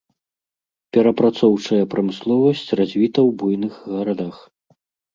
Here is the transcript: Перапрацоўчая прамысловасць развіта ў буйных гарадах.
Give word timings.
Перапрацоўчая 0.97 1.83
прамысловасць 1.93 2.67
развіта 2.83 3.19
ў 3.27 3.29
буйных 3.45 3.73
гарадах. 3.95 4.35